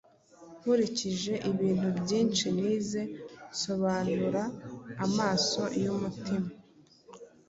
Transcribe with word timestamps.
Nkurikije 0.59 1.33
ibintu 1.51 1.87
byinshi 1.99 2.45
nize, 2.57 3.01
nsobanura 3.53 4.43
“amaso 5.05 5.61
y’umutima” 5.81 6.49